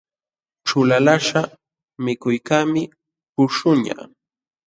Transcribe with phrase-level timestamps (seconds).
[0.67, 1.41] Ćhulalaqśhqa
[2.03, 2.81] mikuykaqmi
[3.33, 3.99] puśhuqñaq.